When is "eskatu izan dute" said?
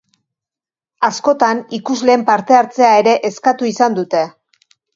3.33-4.27